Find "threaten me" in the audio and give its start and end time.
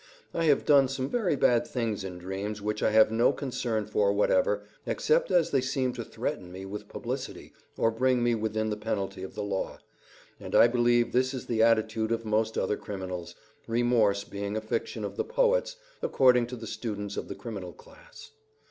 6.03-6.65